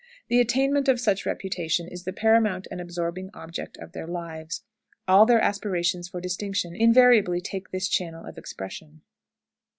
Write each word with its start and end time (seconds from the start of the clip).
The 0.29 0.39
attainment 0.41 0.87
of 0.87 0.99
such 0.99 1.27
reputation 1.27 1.87
is 1.87 2.05
the 2.05 2.11
paramount 2.11 2.67
and 2.71 2.81
absorbing 2.81 3.29
object 3.35 3.77
of 3.77 3.91
their 3.91 4.07
lives; 4.07 4.63
all 5.07 5.27
their 5.27 5.39
aspirations 5.39 6.09
for 6.09 6.19
distinction 6.19 6.75
invariably 6.75 7.39
take 7.39 7.69
this 7.69 7.87
channel 7.87 8.25
of 8.25 8.35
expression. 8.39 9.01